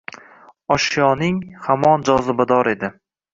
Oshyoning 0.75 1.37
hamon 1.67 2.07
jozibador 2.09 2.73
edi. 2.73 2.91